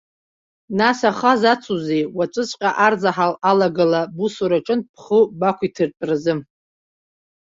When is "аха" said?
1.11-1.31